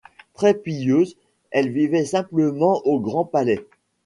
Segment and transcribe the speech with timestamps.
[0.33, 1.15] Très pieuse,
[1.51, 3.67] elle vivait simplement au Grand Palais.